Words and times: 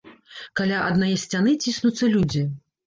Каля 0.61 0.79
аднае 0.87 1.11
сцяны 1.27 1.57
ціснуцца 1.63 2.13
людзі. 2.17 2.49